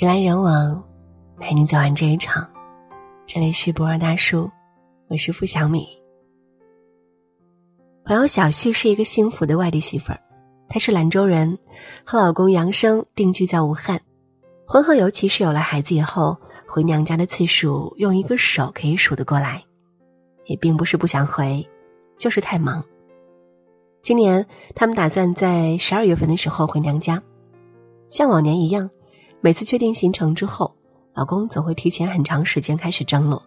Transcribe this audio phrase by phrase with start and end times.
[0.00, 0.84] 人来人往，
[1.40, 2.48] 陪你走完这一场。
[3.26, 4.48] 这里是博尔大叔，
[5.08, 5.88] 我是付小米。
[8.04, 10.20] 朋友小旭是一个幸福的外地媳妇儿，
[10.68, 11.58] 她是兰州人，
[12.04, 14.00] 和老公杨生定居在武汉。
[14.68, 16.36] 婚后，尤其是有了孩子以后，
[16.68, 19.64] 回娘家的次数用一个手可以数得过来。
[20.44, 21.68] 也并不是不想回，
[22.16, 22.84] 就是太忙。
[24.00, 24.46] 今年
[24.76, 27.20] 他们打算在十二月份的时候回娘家，
[28.10, 28.88] 像往年一样，
[29.40, 30.74] 每次确定行程之后，
[31.14, 33.42] 老公总会提前很长时间开始张罗，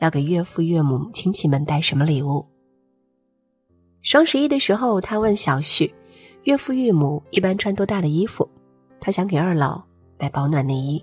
[0.00, 2.44] 要给岳父岳母亲戚们带什么礼物。
[4.02, 5.92] 双十一的时候，他问小旭，
[6.44, 8.48] 岳父岳母一般穿多大的衣服？
[9.00, 9.82] 他想给二老
[10.18, 11.02] 买保暖内衣。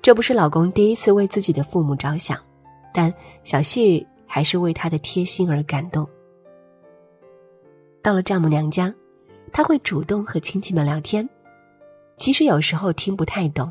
[0.00, 2.38] 这不是老公第一次为自己的父母着想。
[2.94, 3.10] 但
[3.42, 6.06] 小旭还是为他的贴心而感动。
[8.02, 8.94] 到了丈母娘家，
[9.50, 11.26] 他会主动和亲戚们聊天，
[12.16, 13.70] 即使有时候听不太懂，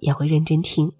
[0.00, 0.92] 也会认真听，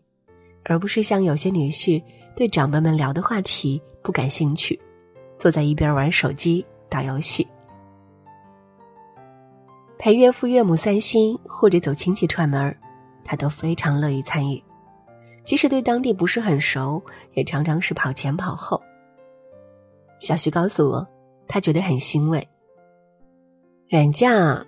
[0.64, 2.02] 而不是像有些女婿
[2.34, 4.78] 对长辈们聊的话题不感兴趣，
[5.38, 7.46] 坐在一边玩手机打游戏。
[9.98, 12.76] 陪岳父岳母散心或者走亲戚串门
[13.24, 14.62] 他都非常乐意参与。
[15.44, 17.02] 即使对当地不是很熟，
[17.32, 18.80] 也常常是跑前跑后。
[20.20, 21.06] 小徐告诉我，
[21.46, 22.46] 他觉得很欣慰。
[23.88, 24.62] 远嫁，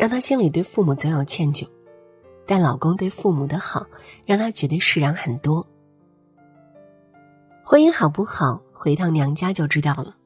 [0.00, 1.68] 让他心里对父母总有歉疚，
[2.46, 3.84] 但老公对父母的好，
[4.24, 5.66] 让他觉得释然很多。
[7.62, 10.16] 婚姻好不好，回趟娘家就知道了。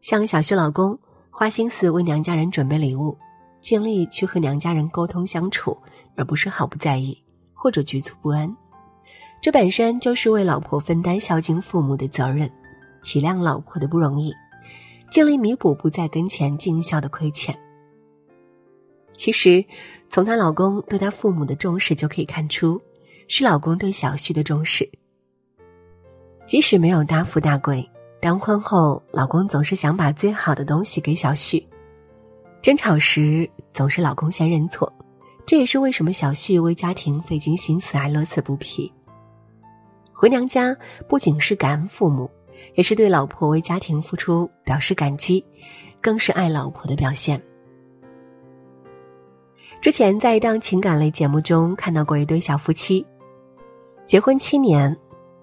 [0.00, 0.98] 像小旭老公，
[1.30, 3.14] 花心思为娘家人准备礼物，
[3.60, 5.76] 尽力去和娘家人沟通相处，
[6.16, 8.56] 而不是毫不在意或者局促不安。
[9.42, 12.50] 这本身就是为老婆分担孝敬父母的责任，
[13.02, 14.32] 体谅老婆的不容易，
[15.10, 17.54] 尽力弥补不在跟前尽孝的亏欠。
[19.20, 19.62] 其实，
[20.08, 22.80] 从她老公对她父母的重视就可以看出，
[23.28, 24.90] 是老公对小旭的重视。
[26.46, 27.86] 即使没有大富大贵，
[28.18, 31.62] 当婚后老公总是想把最好的东西给小旭，
[32.62, 34.90] 争吵时总是老公先认错，
[35.44, 38.90] 这也是为什么小旭为家庭费尽心思还乐此不疲。
[40.14, 40.74] 回娘家
[41.06, 42.30] 不仅是感恩父母，
[42.74, 45.44] 也是对老婆为家庭付出表示感激，
[46.00, 47.38] 更是爱老婆的表现。
[49.80, 53.04] 之前在一档情感类节目中看到过一对小夫妻，
[54.04, 54.94] 结婚七年，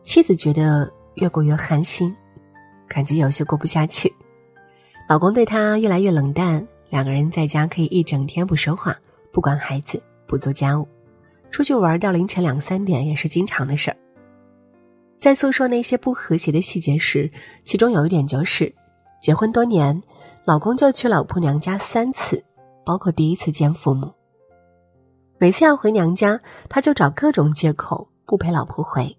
[0.04, 2.16] 妻子觉得越过越寒心，
[2.88, 4.14] 感觉有些过不下去，
[5.10, 8.96] 老公对她越来越冷淡，两个人在家可以一整天不说话，
[9.32, 10.88] 不管孩子，不做家务，
[11.50, 13.98] 出去玩到凌晨两三点也是经常的事儿。
[15.18, 17.32] 在诉说那些不和谐的细节时，
[17.64, 18.72] 其中有一点就是，
[19.20, 20.00] 结婚多年，
[20.46, 22.46] 老公就去老婆娘家三次，
[22.86, 24.14] 包括第一次见父母。
[25.40, 29.16] 每次要回娘家，他就找各种借口不陪老婆回，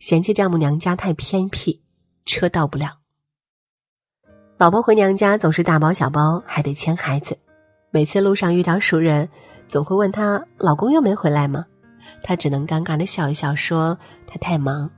[0.00, 1.80] 嫌弃丈母娘家太偏僻，
[2.26, 2.98] 车到不了。
[4.56, 7.38] 老婆回娘家总是大包小包，还得牵孩子。
[7.92, 9.28] 每次路上遇到熟人，
[9.68, 11.64] 总会问他老公又没回来吗？
[12.24, 14.90] 他只能尴尬的笑一笑，说他太忙。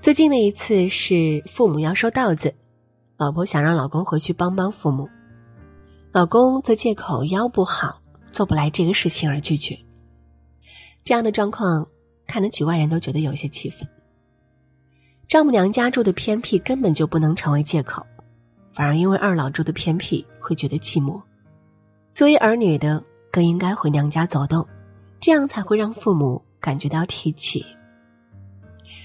[0.00, 2.54] 最近的一次是父母要收稻子，
[3.18, 5.06] 老婆想让老公回去帮帮父母，
[6.12, 7.99] 老公则借口腰不好
[8.32, 9.78] 做不来这个事情而拒绝。
[11.04, 11.86] 这样的状况
[12.26, 13.88] 看得局外人都觉得有些气愤。
[15.28, 18.04] 丈母娘家住的偏僻根本就不能成为借口，
[18.68, 21.20] 反而因为二老住的偏僻会觉得寂寞。
[22.12, 24.66] 作为儿女的更应该回娘家走动，
[25.20, 27.64] 这样才会让父母感觉到提起。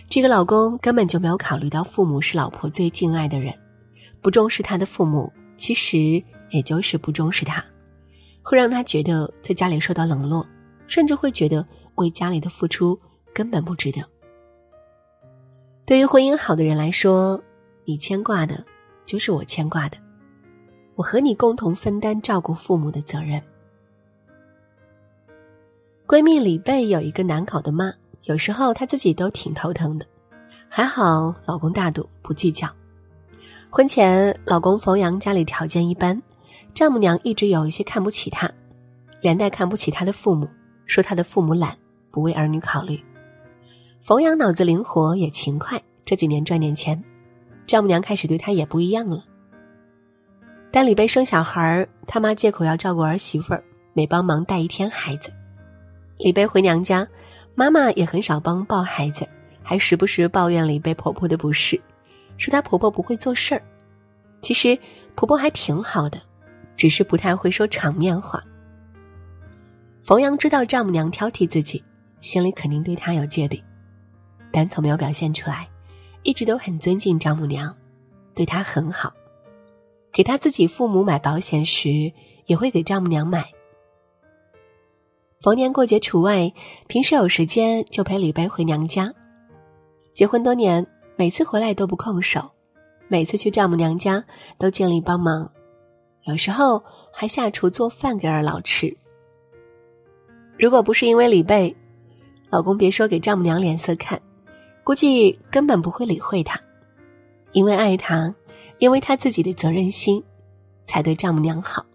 [0.10, 3.54] 这个老公根本就没有考虑到父母是老婆最敬爱的人，
[4.22, 7.64] 不重视他的父母，其实也就是不重视他，
[8.46, 10.46] 会让他觉得在家里受到冷落，
[10.86, 12.98] 甚至会觉得为家里的付出
[13.34, 14.04] 根本不值得。
[15.84, 17.42] 对于婚姻好的人来说，
[17.86, 18.64] 你牵挂的，
[19.04, 19.98] 就是我牵挂的，
[20.94, 23.42] 我和你共同分担照顾父母的责任。
[26.08, 27.92] 闺蜜李贝有一个难搞的妈。
[28.26, 30.06] 有时候她自己都挺头疼的，
[30.68, 32.68] 还好老公大度不计较。
[33.70, 36.20] 婚前老公冯阳家里条件一般，
[36.76, 38.52] 丈母娘一直有一些看不起他，
[39.22, 40.48] 连带看不起他的父母，
[40.86, 41.78] 说他的父母懒，
[42.12, 43.02] 不为儿女考虑。
[44.02, 47.02] 冯阳脑子灵活也勤快，这几年赚点钱，
[47.66, 49.24] 丈母娘开始对他也不一样了。
[50.70, 53.64] 但李贝生小孩儿，他妈借口要照顾儿媳妇儿，
[53.94, 55.32] 没帮忙带一天孩子。
[56.20, 57.08] 李贝回娘家。
[57.58, 59.26] 妈妈也很少帮抱孩子，
[59.64, 61.82] 还时不时抱怨李贝婆婆的不是，
[62.38, 63.62] 说她婆婆不会做事儿。
[64.42, 64.78] 其实
[65.16, 66.22] 婆婆还挺好的，
[66.76, 68.42] 只是不太会说场面话。
[70.02, 71.84] 冯阳知道丈母娘挑剔自己，
[72.20, 73.64] 心里肯定对他有芥蒂，
[74.52, 75.68] 但从没有表现出来，
[76.24, 77.76] 一直都很尊敬丈母娘，
[78.34, 79.12] 对她很好，
[80.14, 82.12] 给他自己父母买保险时
[82.46, 83.46] 也会给丈母娘买。
[85.42, 86.54] 逢年过节除外，
[86.88, 89.14] 平时有时间就陪李贝回娘家。
[90.14, 90.88] 结婚多年，
[91.18, 92.52] 每次回来都不空手，
[93.08, 94.24] 每次去丈母娘家
[94.58, 95.52] 都尽力帮忙，
[96.26, 96.84] 有时候
[97.14, 98.96] 还下厨做饭给二老吃。
[100.58, 101.76] 如果不是因为李贝，
[102.50, 104.20] 老公别说给丈母娘脸色看，
[104.84, 106.60] 估计根本不会理会她。
[107.52, 108.34] 因为爱她，
[108.80, 110.24] 因为他自己的责任心，
[110.88, 111.86] 才对丈母娘好。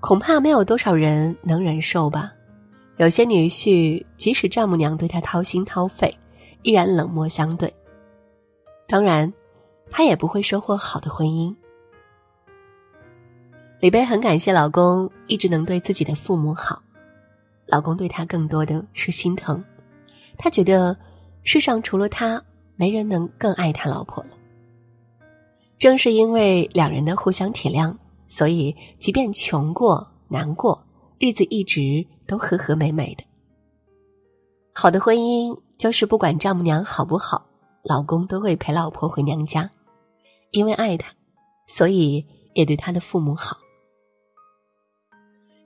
[0.00, 2.32] 恐怕没有多少人能忍受吧。
[2.96, 6.16] 有些女婿，即使丈母娘对他掏心掏肺，
[6.62, 7.70] 依然冷漠相对。
[8.86, 9.30] 当然，
[9.90, 11.54] 他也不会收获好的婚姻。
[13.78, 16.82] 李贝很感谢老公一直能对自己的父母好，
[17.66, 19.62] 老公对她更多的是心疼，
[20.38, 20.96] 他觉得
[21.42, 22.42] 世上除了他，
[22.74, 24.30] 没人能更爱他老婆了。
[25.78, 27.94] 正是因为两人的互相体谅，
[28.28, 30.82] 所以即便穷过、难过，
[31.18, 33.24] 日子一直都和和美美的。
[34.72, 37.46] 好的婚姻就是不管丈母娘好不好，
[37.82, 39.70] 老公都会陪老婆回娘家，
[40.50, 41.12] 因为爱她，
[41.66, 42.24] 所以
[42.54, 43.58] 也对她的父母好。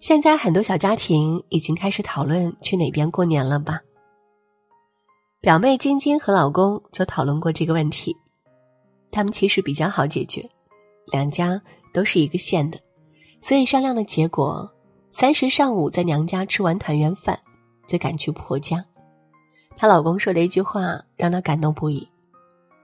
[0.00, 3.80] 现在很多小家庭已经开始讨论去哪边过年了吧？
[5.42, 8.16] 表妹晶晶和老公就讨论过这个问题，
[9.10, 10.48] 他们其实比较好解决，
[11.12, 11.60] 两家
[11.92, 12.80] 都是一个县的，
[13.42, 14.70] 所以商量的结果，
[15.10, 17.38] 三十上午在娘家吃完团圆饭，
[17.86, 18.82] 再赶去婆家。
[19.76, 22.08] 她老公说的一句话让她感动不已，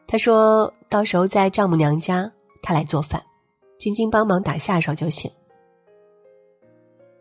[0.06, 2.30] 他说到时候在丈母娘家，
[2.62, 3.22] 他来做饭，
[3.78, 5.30] 晶晶帮忙打下手就行。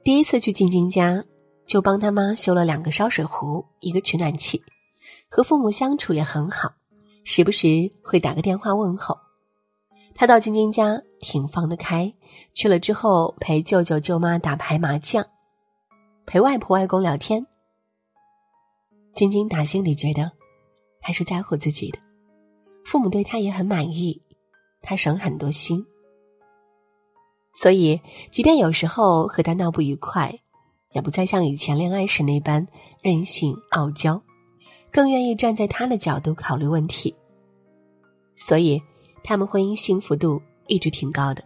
[0.06, 1.26] 第一次去晶晶家，
[1.66, 4.62] 就帮他妈修了两个烧水壶，一个取暖器，
[5.30, 6.76] 和父母相处也很好，
[7.24, 9.18] 时不时会打个电话问候。
[10.14, 12.14] 他到晶晶家挺放得开，
[12.54, 15.26] 去了之后陪舅舅舅妈打牌麻将，
[16.28, 17.48] 陪外婆外公聊天。
[19.16, 20.32] 晶晶打心里觉得，
[21.02, 21.98] 他是在乎自己的，
[22.86, 24.22] 父母对他也很满意，
[24.84, 25.84] 他省很多心。
[27.56, 30.38] 所以，即便有时候和他闹不愉快，
[30.92, 32.68] 也不再像以前恋爱时那般
[33.02, 34.22] 任性傲娇，
[34.92, 37.16] 更愿意站在他的角度考虑问题。
[38.36, 38.82] 所以，
[39.24, 41.42] 他们婚姻幸福度一直挺高的。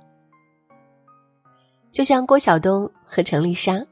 [1.92, 3.86] 就像郭晓东和程丽莎，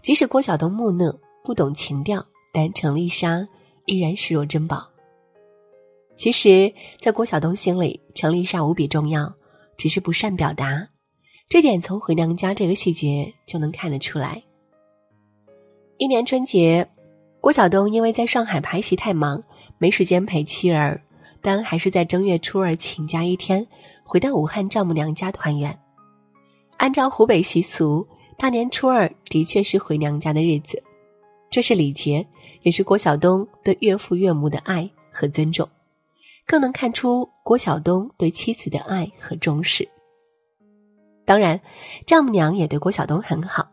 [0.00, 3.46] 即使郭晓东木讷不懂情调，但程丽莎
[3.86, 4.88] 依然视若珍宝。
[6.16, 9.34] 其实，在郭晓东心里，程丽莎无比重要，
[9.76, 10.88] 只是不善表达。
[11.48, 14.42] 这点从回娘家这个细节就能看得出来。
[15.98, 16.88] 一年春节，
[17.40, 19.42] 郭晓东因为在上海拍戏太忙，
[19.78, 21.00] 没时间陪妻儿，
[21.40, 23.64] 但还是在正月初二请假一天，
[24.02, 25.78] 回到武汉丈母娘家团圆。
[26.78, 28.06] 按照湖北习俗，
[28.36, 30.82] 大年初二的确是回娘家的日子，
[31.48, 32.26] 这是礼节，
[32.62, 35.68] 也是郭晓东对岳父岳母的爱和尊重，
[36.44, 39.88] 更能看出郭晓东对妻子的爱和重视。
[41.24, 41.60] 当然，
[42.06, 43.66] 丈母娘也对郭晓东很好。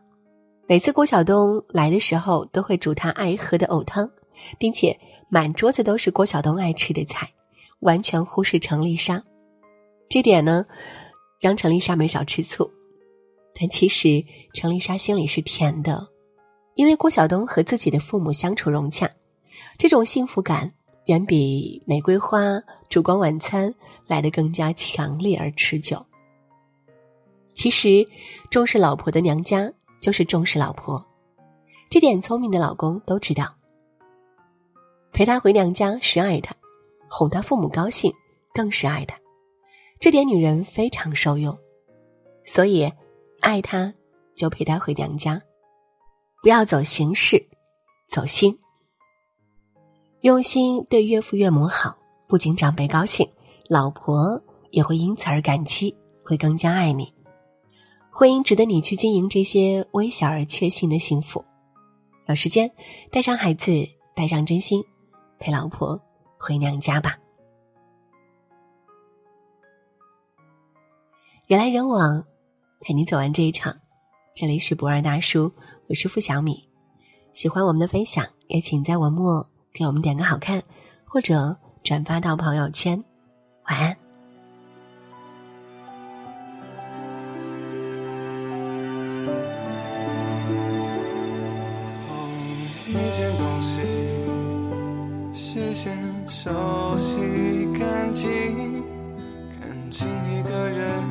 [0.66, 4.10] 每次郭晓东来的时候，都会煮他爱喝的藕汤，
[4.58, 7.30] 并且满桌子都是郭晓东爱吃的菜，
[7.80, 9.22] 完全忽视程丽莎。
[10.08, 10.64] 这点呢，
[11.40, 12.70] 让程丽莎没少吃醋。
[13.54, 16.08] 但其实程丽莎心里是甜的，
[16.74, 19.10] 因为郭晓东和自己的父母相处融洽，
[19.76, 20.72] 这种幸福感
[21.04, 23.74] 远比玫瑰花、烛光晚餐
[24.06, 26.02] 来的更加强烈而持久。
[27.54, 28.06] 其实，
[28.50, 31.04] 重视老婆的娘家就是重视老婆，
[31.90, 33.54] 这点聪明的老公都知道。
[35.12, 36.54] 陪她回娘家是爱她，
[37.08, 38.12] 哄她父母高兴
[38.54, 39.16] 更是爱她，
[40.00, 41.56] 这点女人非常受用。
[42.44, 42.90] 所以，
[43.40, 43.92] 爱她
[44.34, 45.40] 就陪她回娘家，
[46.42, 47.46] 不要走形式，
[48.08, 48.56] 走心。
[50.22, 53.28] 用心对岳父岳母好，不仅长辈高兴，
[53.68, 55.94] 老婆也会因此而感激，
[56.24, 57.12] 会更加爱你。
[58.14, 61.42] 婚姻值得你去经营这些微小而确信的幸福。
[62.26, 62.70] 有时间，
[63.10, 63.72] 带上孩子，
[64.14, 64.84] 带上真心，
[65.38, 65.98] 陪老婆
[66.38, 67.18] 回娘家吧。
[71.46, 72.22] 人来人往，
[72.80, 73.74] 陪你走完这一场。
[74.34, 75.50] 这里是不二大叔，
[75.88, 76.68] 我是付小米。
[77.32, 80.62] 喜欢我们的分享，也请在文末给我们点个好看，
[81.06, 83.02] 或者转发到朋友圈。
[83.64, 83.96] 晚安。
[95.72, 95.96] 视线
[96.28, 96.50] 熟
[96.98, 97.16] 悉
[97.78, 98.28] 干净，
[99.58, 101.02] 看清一个人，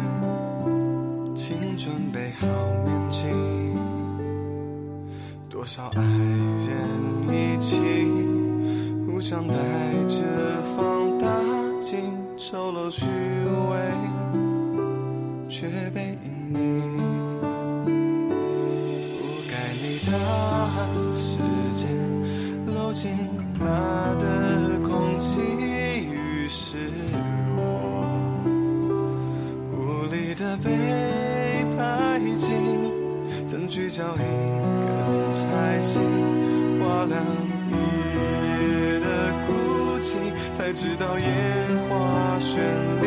[1.36, 2.46] 请准备好
[2.86, 3.28] 面镜。
[5.50, 6.78] 多少爱人
[7.28, 7.80] 一起，
[9.08, 9.56] 互相带
[10.08, 10.24] 着
[10.78, 11.28] 放大
[11.82, 11.98] 镜，
[12.38, 13.08] 丑陋虚
[13.72, 13.80] 伪，
[15.50, 16.62] 却被隐匿。
[21.16, 21.38] 时
[21.74, 21.88] 间
[22.76, 23.12] 漏进
[23.58, 23.64] 他
[24.20, 24.26] 的
[33.72, 36.02] 怎聚焦一根彩星，
[36.78, 37.24] 划亮
[37.70, 40.18] 一夜的孤寂，
[40.54, 41.26] 才知道烟
[41.88, 42.58] 花绚
[43.00, 43.01] 烂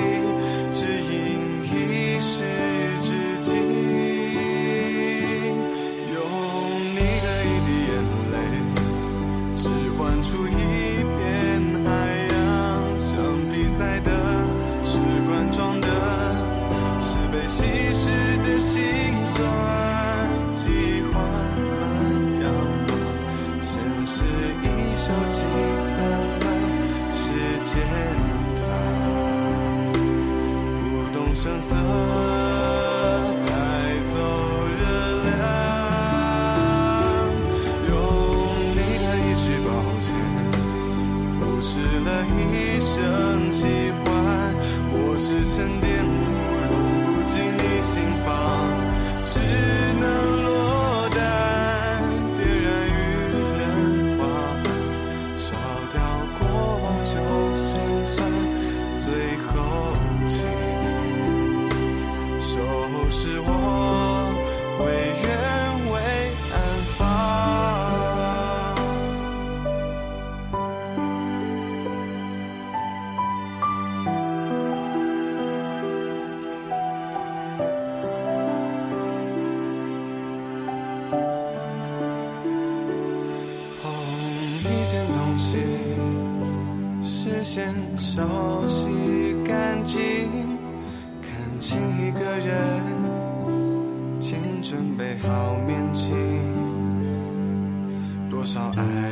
[98.74, 99.03] 多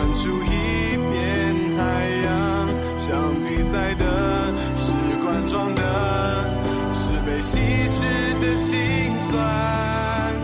[0.00, 1.76] 翻出一片。
[1.76, 1.82] 海
[2.24, 2.28] 洋
[2.96, 3.10] 像
[3.44, 4.04] 比赛的，
[4.74, 5.82] 是罐装的，
[6.94, 9.38] 是被稀释的心酸，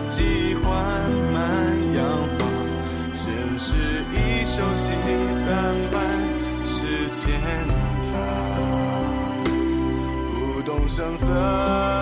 [0.09, 0.63] 记忆缓
[1.33, 1.41] 慢
[1.95, 2.05] 氧
[2.37, 2.45] 化，
[3.13, 3.75] 现实
[4.13, 4.93] 已锈迹
[5.47, 5.49] 斑
[5.91, 5.95] 斑，
[6.63, 7.33] 时间
[8.05, 8.09] 它
[10.33, 11.96] 不动声色。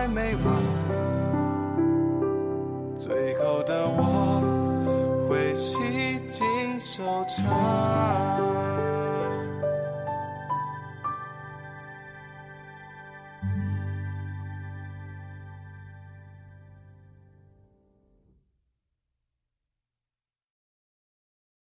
[0.00, 0.34] 这还没